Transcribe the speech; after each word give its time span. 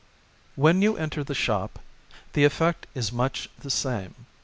When 0.55 0.81
you 0.81 0.97
enter 0.97 1.23
the 1.23 1.35
shop 1.35 1.77
the 2.33 2.43
effect 2.43 2.87
is 2.95 3.11
much 3.13 3.51
the 3.59 3.69
same. 3.69 4.25